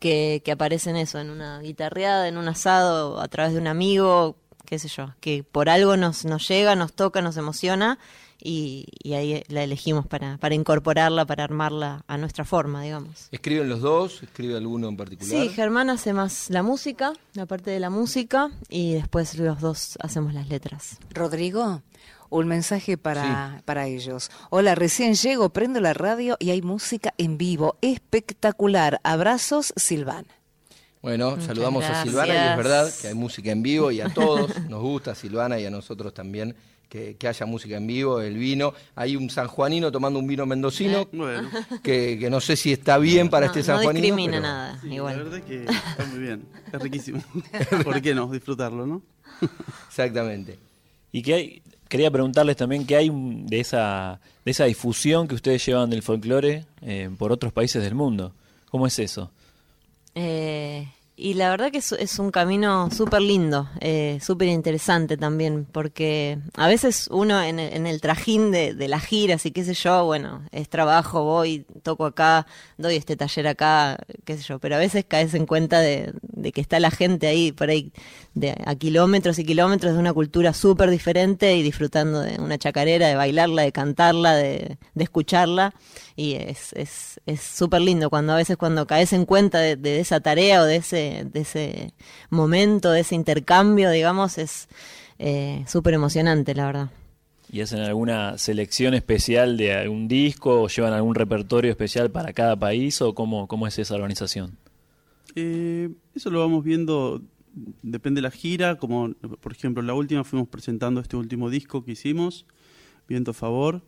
Que, 0.00 0.40
que 0.42 0.52
aparecen 0.52 0.96
eso, 0.96 1.18
en 1.18 1.28
una 1.28 1.60
guitarreada, 1.60 2.26
en 2.26 2.38
un 2.38 2.48
asado, 2.48 3.20
a 3.20 3.28
través 3.28 3.52
de 3.52 3.60
un 3.60 3.66
amigo, 3.66 4.34
qué 4.64 4.78
sé 4.78 4.88
yo, 4.88 5.12
que 5.20 5.42
por 5.42 5.68
algo 5.68 5.98
nos, 5.98 6.24
nos 6.24 6.48
llega, 6.48 6.74
nos 6.74 6.94
toca, 6.94 7.20
nos 7.20 7.36
emociona 7.36 7.98
y, 8.42 8.86
y 9.02 9.14
ahí 9.14 9.42
la 9.48 9.62
elegimos 9.62 10.06
para, 10.06 10.38
para 10.38 10.54
incorporarla, 10.54 11.26
para 11.26 11.44
armarla 11.44 12.04
a 12.06 12.16
nuestra 12.16 12.44
forma, 12.44 12.82
digamos. 12.82 13.28
¿Escriben 13.30 13.68
los 13.68 13.80
dos? 13.80 14.22
¿Escribe 14.22 14.56
alguno 14.56 14.88
en 14.88 14.96
particular? 14.96 15.30
Sí, 15.30 15.48
Germán 15.50 15.90
hace 15.90 16.12
más 16.12 16.48
la 16.50 16.62
música, 16.62 17.12
la 17.34 17.46
parte 17.46 17.70
de 17.70 17.80
la 17.80 17.90
música, 17.90 18.50
y 18.68 18.94
después 18.94 19.36
los 19.36 19.60
dos 19.60 19.98
hacemos 20.00 20.32
las 20.32 20.48
letras. 20.48 20.98
Rodrigo, 21.12 21.82
un 22.30 22.46
mensaje 22.48 22.96
para, 22.96 23.62
para 23.64 23.86
ellos. 23.86 24.30
Hola, 24.50 24.74
recién 24.74 25.14
llego, 25.14 25.50
prendo 25.50 25.80
la 25.80 25.92
radio 25.92 26.36
y 26.40 26.50
hay 26.50 26.62
música 26.62 27.12
en 27.18 27.36
vivo. 27.38 27.76
Espectacular. 27.82 29.00
Abrazos, 29.04 29.72
Silvana. 29.76 30.28
Bueno, 31.02 31.30
Muchas 31.30 31.46
saludamos 31.46 31.84
a. 31.84 32.02
Silvana 32.02 32.34
y 32.34 32.36
es 32.50 32.56
verdad 32.56 32.92
que 33.00 33.08
hay 33.08 33.14
música 33.14 33.50
en 33.50 33.62
vivo 33.62 33.90
y 33.90 34.00
a 34.00 34.08
todos 34.12 34.50
nos 34.68 34.80
gusta 34.82 35.14
Silvana 35.14 35.58
y 35.58 35.64
a 35.66 35.70
nosotros 35.70 36.12
también 36.12 36.54
que, 36.90 37.16
que 37.16 37.26
haya 37.28 37.46
música 37.46 37.76
en 37.78 37.86
vivo, 37.86 38.20
el 38.20 38.36
vino. 38.36 38.74
Hay 38.96 39.16
un 39.16 39.30
sanjuanino 39.30 39.90
tomando 39.90 40.18
un 40.18 40.26
vino 40.26 40.44
mendocino 40.44 41.08
Bueno, 41.12 41.48
que, 41.82 42.18
que 42.18 42.28
no 42.28 42.40
sé 42.40 42.54
si 42.56 42.72
está 42.72 42.98
bien 42.98 43.30
para 43.30 43.46
no, 43.46 43.52
este 43.52 43.60
no 43.60 43.66
sanjuanino. 43.78 44.02
discrimina 44.04 44.30
pero- 44.32 44.42
nada, 44.42 44.78
sí, 44.82 44.88
la 44.88 44.94
igual. 44.94 45.16
verdad 45.16 45.38
es 45.38 45.44
que 45.46 45.64
está 45.64 46.04
muy 46.10 46.18
bien. 46.18 46.44
Es 46.72 46.80
riquísimo. 46.82 47.22
¿Por 47.84 48.02
qué 48.02 48.14
no? 48.14 48.30
Disfrutarlo, 48.30 48.86
¿no? 48.86 49.02
Exactamente. 49.88 50.58
Y 51.12 51.22
que 51.22 51.34
hay, 51.34 51.62
quería 51.90 52.10
preguntarles 52.10 52.56
también 52.56 52.86
qué 52.86 52.96
hay 52.96 53.10
de 53.12 53.60
esa, 53.60 54.20
de 54.44 54.52
esa 54.52 54.64
difusión 54.64 55.28
que 55.28 55.34
ustedes 55.34 55.66
llevan 55.66 55.90
del 55.90 56.02
folclore 56.02 56.64
eh, 56.80 57.10
por 57.18 57.32
otros 57.32 57.52
países 57.52 57.82
del 57.82 57.96
mundo. 57.96 58.32
¿Cómo 58.70 58.86
es 58.86 58.98
eso? 59.00 59.30
Y 61.22 61.34
la 61.34 61.50
verdad 61.50 61.70
que 61.70 61.78
es, 61.78 61.92
es 61.92 62.18
un 62.18 62.30
camino 62.30 62.90
súper 62.90 63.20
lindo, 63.20 63.68
eh, 63.80 64.18
súper 64.22 64.48
interesante 64.48 65.18
también, 65.18 65.66
porque 65.70 66.38
a 66.54 66.66
veces 66.66 67.08
uno 67.12 67.42
en 67.42 67.58
el, 67.58 67.74
en 67.74 67.86
el 67.86 68.00
trajín 68.00 68.50
de, 68.50 68.72
de 68.72 68.88
las 68.88 69.04
giras 69.04 69.44
y 69.44 69.50
qué 69.50 69.62
sé 69.62 69.74
yo, 69.74 70.06
bueno, 70.06 70.42
es 70.50 70.70
trabajo, 70.70 71.22
voy, 71.22 71.66
toco 71.82 72.06
acá, 72.06 72.46
doy 72.78 72.96
este 72.96 73.16
taller 73.16 73.48
acá, 73.48 73.98
qué 74.24 74.38
sé 74.38 74.44
yo, 74.44 74.58
pero 74.60 74.76
a 74.76 74.78
veces 74.78 75.04
caes 75.06 75.34
en 75.34 75.44
cuenta 75.44 75.80
de, 75.80 76.14
de 76.22 76.52
que 76.52 76.62
está 76.62 76.80
la 76.80 76.90
gente 76.90 77.26
ahí, 77.26 77.52
por 77.52 77.68
ahí, 77.68 77.92
de, 78.32 78.56
a 78.64 78.74
kilómetros 78.76 79.38
y 79.38 79.44
kilómetros 79.44 79.92
de 79.92 79.98
una 79.98 80.14
cultura 80.14 80.54
súper 80.54 80.88
diferente 80.88 81.54
y 81.54 81.62
disfrutando 81.62 82.20
de 82.20 82.40
una 82.40 82.56
chacarera, 82.56 83.08
de 83.08 83.16
bailarla, 83.16 83.60
de 83.60 83.72
cantarla, 83.72 84.36
de, 84.36 84.78
de 84.94 85.04
escucharla. 85.04 85.74
Y 86.20 86.34
es 86.34 86.74
es 86.74 87.18
es 87.24 87.40
súper 87.40 87.80
lindo 87.80 88.10
cuando 88.10 88.34
a 88.34 88.36
veces 88.36 88.58
cuando 88.58 88.86
caes 88.86 89.14
en 89.14 89.24
cuenta 89.24 89.58
de, 89.58 89.76
de 89.76 90.00
esa 90.00 90.20
tarea 90.20 90.60
o 90.60 90.66
de 90.66 90.76
ese, 90.76 91.26
de 91.32 91.40
ese 91.40 91.94
momento, 92.28 92.90
de 92.90 93.00
ese 93.00 93.14
intercambio, 93.14 93.90
digamos, 93.90 94.36
es 94.36 94.68
eh, 95.18 95.64
súper 95.66 95.94
emocionante, 95.94 96.54
la 96.54 96.66
verdad. 96.66 96.90
¿Y 97.50 97.62
hacen 97.62 97.80
alguna 97.80 98.36
selección 98.36 98.92
especial 98.92 99.56
de 99.56 99.72
algún 99.72 100.08
disco 100.08 100.60
o 100.60 100.68
llevan 100.68 100.92
algún 100.92 101.14
repertorio 101.14 101.70
especial 101.70 102.10
para 102.10 102.34
cada 102.34 102.54
país 102.54 103.00
o 103.00 103.14
cómo, 103.14 103.48
cómo 103.48 103.66
es 103.66 103.78
esa 103.78 103.94
organización? 103.94 104.58
Eh, 105.36 105.88
eso 106.14 106.28
lo 106.28 106.40
vamos 106.40 106.62
viendo, 106.62 107.22
depende 107.80 108.18
de 108.18 108.24
la 108.24 108.30
gira, 108.30 108.76
como 108.76 109.14
por 109.40 109.52
ejemplo 109.52 109.82
la 109.82 109.94
última 109.94 110.22
fuimos 110.22 110.48
presentando 110.48 111.00
este 111.00 111.16
último 111.16 111.48
disco 111.48 111.82
que 111.82 111.92
hicimos, 111.92 112.44
Viento 113.08 113.30
a 113.30 113.34
Favor, 113.34 113.80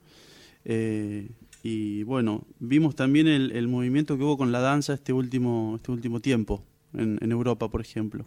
eh, 0.65 1.29
y 1.63 2.03
bueno, 2.03 2.45
vimos 2.59 2.95
también 2.97 3.29
el, 3.29 3.53
el, 3.53 3.69
movimiento 3.69 4.17
que 4.17 4.25
hubo 4.25 4.37
con 4.37 4.51
la 4.51 4.61
danza 4.61 4.95
este 4.95 5.13
último, 5.13 5.75
este 5.77 5.93
último 5.93 6.21
tiempo, 6.21 6.65
en, 6.95 7.19
en 7.21 7.33
Europa 7.33 7.69
por 7.69 7.81
ejemplo. 7.81 8.25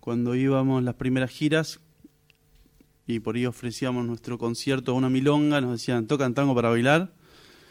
Cuando 0.00 0.34
íbamos 0.34 0.82
las 0.82 0.94
primeras 0.94 1.30
giras, 1.30 1.80
y 3.06 3.20
por 3.20 3.36
ahí 3.36 3.46
ofrecíamos 3.46 4.04
nuestro 4.06 4.38
concierto 4.38 4.92
a 4.92 4.94
una 4.94 5.10
milonga, 5.10 5.60
nos 5.60 5.72
decían, 5.72 6.06
¿tocan 6.06 6.34
tango 6.34 6.54
para 6.54 6.68
bailar? 6.68 7.12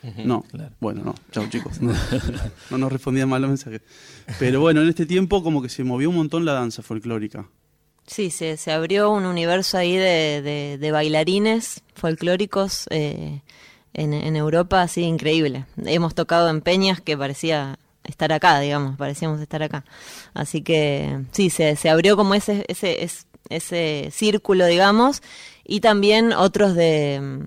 Uh 0.04 0.08
-huh, 0.08 0.26
no, 0.26 0.42
claro. 0.42 0.76
bueno, 0.80 1.04
no, 1.04 1.16
chao 1.32 1.48
chicos, 1.50 1.80
no, 1.82 1.94
no, 2.72 2.78
nos 2.78 2.92
respondían 2.92 3.30
mal 3.30 3.42
los 3.42 3.50
mensajes. 3.50 3.82
Pero 4.40 4.60
bueno, 4.60 4.82
en 4.82 4.90
este 4.90 5.06
tiempo 5.06 5.44
como 5.44 5.62
que 5.62 5.70
se 5.70 5.84
movió 5.84 6.10
un 6.10 6.16
montón 6.16 6.44
la 6.44 6.54
danza 6.54 6.82
folclórica. 6.82 7.48
Sí, 8.08 8.32
se, 8.32 8.58
se 8.58 8.72
abrió 8.72 9.12
un 9.12 9.26
universo 9.26 9.78
ahí 9.78 9.96
de, 9.96 10.42
de, 10.42 10.78
de 10.80 10.92
bailarines 10.92 11.84
folclóricos 11.94 12.88
eh, 12.90 13.42
en, 13.94 14.14
en, 14.14 14.36
Europa, 14.36 14.82
así 14.82 15.02
increíble. 15.02 15.66
Hemos 15.86 16.16
tocado 16.16 16.50
en 16.50 16.62
peñas 16.62 17.02
que 17.02 17.18
parecía 17.18 17.78
estar 18.04 18.32
acá, 18.32 18.60
digamos, 18.60 18.98
parecíamos 18.98 19.40
estar 19.42 19.62
acá. 19.64 19.86
Así 20.34 20.62
que 20.62 21.20
sí, 21.32 21.50
se, 21.50 21.76
se 21.76 21.90
abrió 21.90 22.16
como 22.18 22.34
ese, 22.34 22.66
ese, 22.68 23.04
ese 23.04 23.26
ese 23.52 24.10
círculo, 24.12 24.66
digamos, 24.66 25.22
y 25.64 25.82
también 25.82 26.34
otros 26.34 26.76
de 26.76 27.46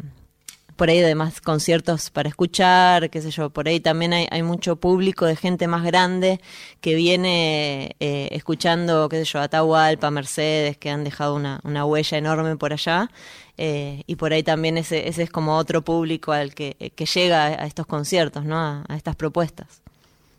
por 0.77 0.89
ahí 0.89 1.01
de 1.01 1.15
más 1.15 1.41
conciertos 1.41 2.11
para 2.11 2.29
escuchar, 2.29 3.11
qué 3.11 3.21
sé 3.21 3.31
yo, 3.31 3.51
por 3.51 3.69
ahí 3.69 3.81
también 3.81 4.13
hay, 4.13 4.43
mucho 4.43 4.77
público 4.77 5.27
de 5.27 5.37
gente 5.37 5.67
más 5.69 5.85
grande 5.85 6.41
que 6.81 6.95
viene 6.95 7.97
eh, 8.01 8.29
escuchando, 8.33 9.09
qué 9.09 9.19
sé 9.19 9.25
yo, 9.25 9.41
Atahualpa, 9.41 10.11
Mercedes, 10.11 10.77
que 10.77 10.91
han 10.91 11.05
dejado 11.05 11.35
una, 11.35 11.61
una 11.65 11.85
huella 11.85 12.19
enorme 12.19 12.57
por 12.57 12.73
allá, 12.73 13.11
eh, 13.57 14.03
y 14.07 14.17
por 14.17 14.33
ahí 14.33 14.43
también 14.43 14.77
ese, 14.79 15.09
ese 15.09 15.23
es 15.23 15.31
como 15.31 15.57
otro 15.57 15.83
público 15.83 16.33
al 16.33 16.55
que, 16.55 16.93
que 16.95 17.07
llega 17.07 17.47
a 17.47 17.67
estos 17.67 17.87
conciertos, 17.87 18.45
¿no? 18.45 18.59
a, 18.59 18.85
a 18.89 18.97
estas 18.97 19.17
propuestas. 19.17 19.83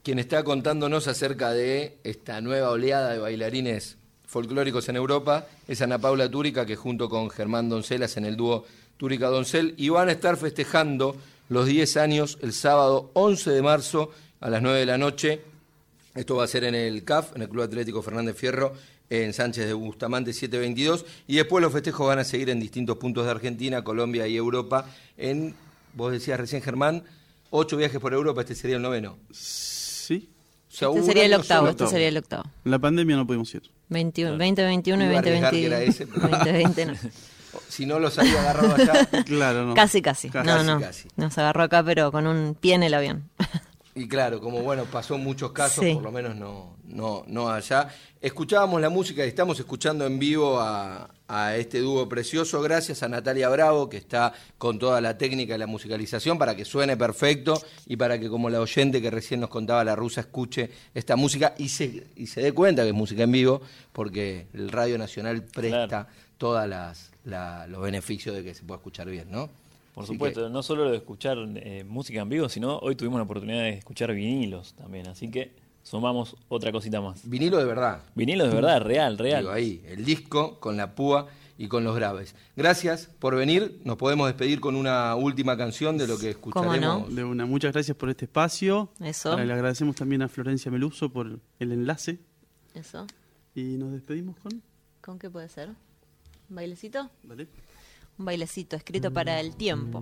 Quien 0.03 0.19
está 0.19 0.43
contándonos 0.43 1.07
acerca 1.07 1.51
de 1.51 1.97
esta 2.03 2.39
nueva 2.41 2.69
oleada 2.69 3.11
de 3.11 3.19
bailarines 3.19 3.97
folclóricos 4.27 4.89
en 4.89 4.97
Europa 4.97 5.47
es 5.67 5.81
Ana 5.81 5.97
Paula 5.97 6.29
Túrica, 6.29 6.65
que 6.65 6.75
junto 6.75 7.09
con 7.09 7.29
Germán 7.29 7.69
Doncelas 7.69 8.17
en 8.17 8.25
el 8.25 8.35
dúo 8.35 8.65
Túrica 8.97 9.27
Doncel, 9.27 9.73
y 9.77 9.89
van 9.89 10.09
a 10.09 10.13
estar 10.13 10.37
festejando 10.37 11.15
los 11.49 11.65
10 11.65 11.97
años 11.97 12.37
el 12.41 12.53
sábado 12.53 13.11
11 13.13 13.51
de 13.51 13.61
marzo 13.61 14.11
a 14.39 14.49
las 14.49 14.61
9 14.61 14.79
de 14.79 14.85
la 14.85 14.97
noche. 14.97 15.41
Esto 16.13 16.35
va 16.35 16.45
a 16.45 16.47
ser 16.47 16.63
en 16.63 16.75
el 16.75 17.03
CAF, 17.03 17.35
en 17.35 17.41
el 17.41 17.49
Club 17.49 17.63
Atlético 17.63 18.01
Fernández 18.01 18.37
Fierro, 18.37 18.73
en 19.09 19.33
Sánchez 19.33 19.67
de 19.67 19.73
Bustamante 19.73 20.33
722, 20.33 21.05
y 21.27 21.35
después 21.35 21.61
los 21.61 21.71
festejos 21.71 22.07
van 22.07 22.19
a 22.19 22.23
seguir 22.23 22.49
en 22.49 22.59
distintos 22.59 22.97
puntos 22.97 23.25
de 23.25 23.31
Argentina, 23.31 23.83
Colombia 23.83 24.27
y 24.27 24.35
Europa. 24.35 24.89
En, 25.17 25.53
vos 25.93 26.11
decías 26.11 26.39
recién, 26.39 26.61
Germán, 26.61 27.03
ocho 27.49 27.77
viajes 27.77 27.99
por 27.99 28.13
Europa, 28.13 28.41
este 28.41 28.55
sería 28.55 28.77
el 28.77 28.81
noveno. 28.81 29.17
Sí. 29.31 30.29
O 30.69 30.77
sea, 30.77 30.89
este 30.89 31.03
sería 31.03 31.25
el 31.25 31.33
octavo, 31.33 31.67
este 31.69 31.87
sería 31.87 32.07
el 32.07 32.17
octavo. 32.17 32.43
La 32.63 32.79
pandemia 32.79 33.15
no 33.15 33.27
pudimos 33.27 33.53
ir. 33.53 33.63
21, 33.89 34.31
2021 34.31 35.03
y 35.03 35.07
2020. 35.07 35.85
Ese, 35.85 36.05
2020 36.05 36.85
no. 36.85 36.93
Si 37.67 37.85
no 37.85 37.99
los 37.99 38.17
había 38.19 38.39
agarrado 38.41 38.75
allá. 38.75 39.05
claro, 39.25 39.65
no. 39.65 39.73
Casi, 39.73 40.01
casi. 40.01 40.29
casi 40.29 40.47
no, 40.47 40.63
no. 40.63 40.79
Casi. 40.79 41.07
Nos 41.15 41.37
agarró 41.37 41.63
acá, 41.63 41.83
pero 41.83 42.11
con 42.11 42.27
un 42.27 42.55
pie 42.59 42.75
en 42.75 42.83
el 42.83 42.93
avión. 42.93 43.29
Y 43.97 44.07
claro, 44.09 44.41
como 44.41 44.61
bueno, 44.61 44.83
pasó 44.85 45.15
en 45.15 45.23
muchos 45.23 45.53
casos, 45.53 45.83
Sí. 45.83 45.93
por 45.93 46.03
lo 46.03 46.11
menos 46.11 46.35
no, 46.35 46.75
no, 46.83 47.23
no 47.27 47.49
allá. 47.49 47.87
Escuchábamos 48.19 48.81
la 48.81 48.89
música 48.89 49.23
y 49.25 49.29
estamos 49.29 49.57
escuchando 49.59 50.05
en 50.05 50.19
vivo 50.19 50.59
a, 50.59 51.09
a 51.29 51.55
este 51.55 51.79
dúo 51.79 52.09
precioso, 52.09 52.61
gracias 52.61 53.03
a 53.03 53.07
Natalia 53.07 53.47
Bravo, 53.47 53.87
que 53.87 53.95
está 53.95 54.33
con 54.57 54.79
toda 54.79 54.99
la 54.99 55.17
técnica 55.17 55.55
y 55.55 55.57
la 55.57 55.67
musicalización 55.67 56.37
para 56.37 56.55
que 56.57 56.65
suene 56.65 56.97
perfecto 56.97 57.61
y 57.85 57.95
para 57.95 58.19
que 58.19 58.27
como 58.27 58.49
la 58.49 58.59
oyente 58.59 59.01
que 59.01 59.09
recién 59.11 59.39
nos 59.39 59.49
contaba 59.49 59.83
la 59.85 59.95
rusa 59.95 60.19
escuche 60.21 60.71
esta 60.93 61.15
música 61.15 61.53
y 61.57 61.69
se, 61.69 62.07
y 62.17 62.27
se 62.27 62.41
dé 62.41 62.51
cuenta 62.51 62.81
que 62.81 62.89
es 62.89 62.93
música 62.95 63.23
en 63.23 63.31
vivo, 63.31 63.61
porque 63.93 64.47
el 64.53 64.71
Radio 64.73 64.97
Nacional 64.97 65.41
presta 65.43 65.87
Claro. 65.87 66.07
Todos 67.29 67.69
los 67.69 67.81
beneficios 67.81 68.35
de 68.35 68.43
que 68.43 68.53
se 68.53 68.63
pueda 68.63 68.77
escuchar 68.77 69.09
bien, 69.09 69.29
¿no? 69.31 69.49
Por 69.93 70.03
Así 70.03 70.13
supuesto, 70.13 70.43
que- 70.45 70.49
no 70.49 70.61
solo 70.63 70.85
lo 70.85 70.91
de 70.91 70.97
escuchar 70.97 71.37
eh, 71.55 71.83
música 71.87 72.21
en 72.21 72.29
vivo, 72.29 72.49
sino 72.49 72.77
hoy 72.79 72.95
tuvimos 72.95 73.17
la 73.17 73.23
oportunidad 73.23 73.59
de 73.63 73.69
escuchar 73.69 74.13
vinilos 74.13 74.73
también, 74.73 75.07
así 75.07 75.29
que 75.31 75.51
sumamos 75.83 76.35
otra 76.49 76.71
cosita 76.71 76.99
más. 77.01 77.27
vinilo 77.29 77.57
de 77.57 77.65
verdad. 77.65 78.01
Vinilos 78.15 78.49
de 78.49 78.55
verdad, 78.55 78.81
real, 78.81 79.17
real. 79.17 79.41
Digo, 79.43 79.51
ahí, 79.53 79.81
el 79.87 80.03
disco 80.03 80.59
con 80.59 80.75
la 80.77 80.95
púa 80.95 81.27
y 81.57 81.67
con 81.69 81.85
los 81.85 81.95
graves. 81.95 82.35
Gracias 82.57 83.07
por 83.19 83.35
venir. 83.37 83.79
Nos 83.85 83.95
podemos 83.95 84.27
despedir 84.27 84.59
con 84.59 84.75
una 84.75 85.15
última 85.15 85.55
canción 85.55 85.97
de 85.97 86.05
lo 86.07 86.17
que 86.19 86.31
escucharemos. 86.31 86.79
no? 87.09 87.15
De 87.15 87.23
una, 87.23 87.45
muchas 87.45 87.71
gracias 87.71 87.95
por 87.95 88.09
este 88.09 88.25
espacio. 88.25 88.89
Eso. 88.99 89.31
Ahora 89.31 89.45
le 89.45 89.53
agradecemos 89.53 89.95
también 89.95 90.21
a 90.23 90.27
Florencia 90.27 90.69
Meluso 90.69 91.09
por 91.09 91.39
el 91.59 91.71
enlace. 91.71 92.19
Eso. 92.73 93.07
Y 93.55 93.77
nos 93.77 93.93
despedimos 93.93 94.35
con. 94.39 94.61
¿Con 94.99 95.17
qué 95.19 95.29
puede 95.29 95.47
ser? 95.47 95.69
¿Un 96.49 96.55
bailecito? 96.55 97.09
Dale. 97.23 97.47
Un 98.17 98.25
bailecito 98.25 98.75
escrito 98.75 99.11
para 99.11 99.39
el 99.39 99.55
tiempo. 99.55 100.01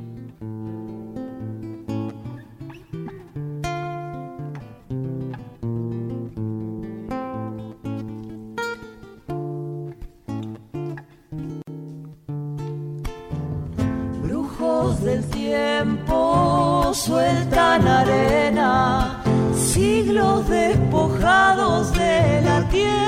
Brujos 14.22 15.02
del 15.04 15.26
tiempo 15.30 16.92
sueltan 16.94 17.88
arena, 17.88 19.24
siglos 19.56 20.48
despojados 20.48 21.92
de 21.94 22.42
la 22.44 22.70
tierra. 22.70 23.04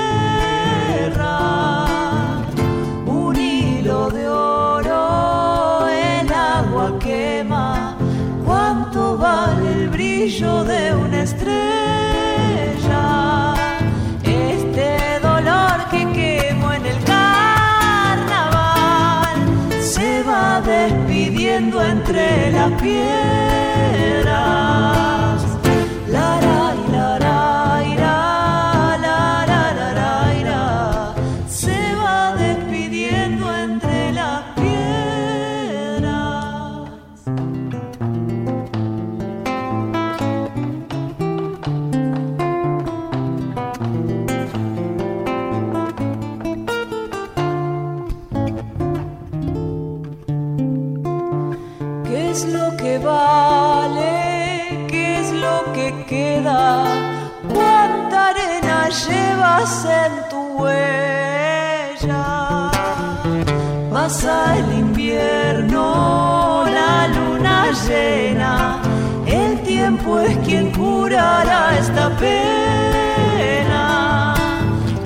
Entre 21.58 22.50
las 22.52 22.70
piedras. 22.82 23.35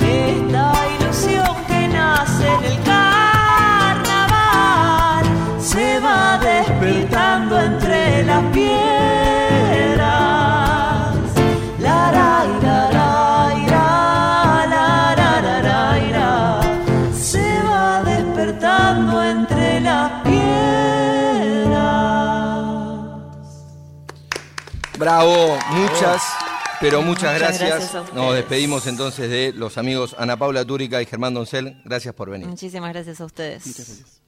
Esta 0.01 0.73
ilusión 0.97 1.57
que 1.67 1.89
nace 1.89 2.47
en 2.47 2.65
el 2.65 2.79
carnaval 2.83 4.25
se 5.61 5.99
va 6.01 6.39
despertando 6.39 7.61
entre 7.61 8.25
las 8.25 8.45
piedras. 8.53 8.79
La 11.81 12.13
raira, 12.13 12.91
la 12.93 13.55
ira, 13.65 14.67
la 14.69 15.11
araia, 15.11 16.61
se 17.13 17.63
va 17.63 18.03
despertando 18.05 19.23
entre 19.23 19.81
las 19.81 20.11
piedras. 20.23 20.41
Bravo, 24.97 25.59
muchas. 25.71 26.50
Pero 26.81 27.03
muchas, 27.03 27.39
gracias. 27.39 27.93
gracias 27.93 28.15
Nos 28.15 28.35
despedimos 28.35 28.87
entonces 28.87 29.29
de 29.31 29.53
los 29.55 29.79
amigos 29.79 30.17
Ana 30.19 30.37
Paula 30.37 30.65
Túrica 30.65 31.01
y 31.03 31.07
Germán 31.07 31.35
Doncel. 31.35 31.81
Gracias 31.85 32.15
por 32.15 32.31
venir. 32.31 32.49
Muchísimas 32.49 32.93
gracias 32.93 33.21
a 33.21 33.25
ustedes. 33.27 33.67
Muchas 33.67 33.87
gracias. 33.87 34.21